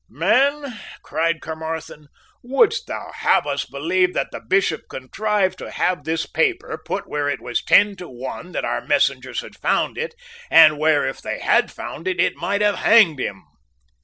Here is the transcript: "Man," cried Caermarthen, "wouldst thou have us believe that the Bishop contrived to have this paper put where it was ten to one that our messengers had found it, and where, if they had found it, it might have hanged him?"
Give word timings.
"Man," 0.09 0.79
cried 1.03 1.41
Caermarthen, 1.43 2.07
"wouldst 2.41 2.87
thou 2.87 3.11
have 3.17 3.45
us 3.45 3.65
believe 3.65 4.15
that 4.15 4.29
the 4.31 4.39
Bishop 4.39 4.85
contrived 4.89 5.59
to 5.59 5.69
have 5.69 6.05
this 6.05 6.25
paper 6.25 6.81
put 6.83 7.07
where 7.07 7.29
it 7.29 7.39
was 7.39 7.63
ten 7.63 7.95
to 7.97 8.09
one 8.09 8.51
that 8.53 8.65
our 8.65 8.81
messengers 8.83 9.41
had 9.41 9.55
found 9.55 9.99
it, 9.99 10.15
and 10.49 10.79
where, 10.79 11.05
if 11.07 11.21
they 11.21 11.37
had 11.37 11.71
found 11.71 12.07
it, 12.07 12.19
it 12.19 12.35
might 12.35 12.61
have 12.61 12.77
hanged 12.77 13.19
him?" 13.19 13.43